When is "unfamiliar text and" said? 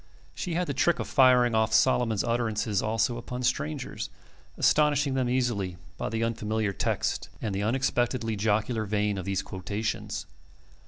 6.23-7.53